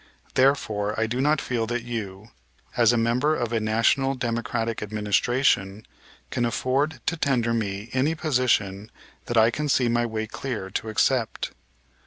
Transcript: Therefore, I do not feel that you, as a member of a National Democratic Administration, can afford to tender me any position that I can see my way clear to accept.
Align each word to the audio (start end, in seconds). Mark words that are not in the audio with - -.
Therefore, 0.33 0.99
I 0.99 1.05
do 1.05 1.21
not 1.21 1.39
feel 1.39 1.67
that 1.67 1.83
you, 1.83 2.31
as 2.75 2.91
a 2.91 2.97
member 2.97 3.35
of 3.35 3.53
a 3.53 3.59
National 3.59 4.15
Democratic 4.15 4.81
Administration, 4.81 5.85
can 6.31 6.43
afford 6.43 6.99
to 7.05 7.15
tender 7.17 7.53
me 7.53 7.91
any 7.93 8.15
position 8.15 8.89
that 9.27 9.37
I 9.37 9.51
can 9.51 9.69
see 9.69 9.89
my 9.89 10.07
way 10.07 10.25
clear 10.25 10.71
to 10.71 10.89
accept. 10.89 11.51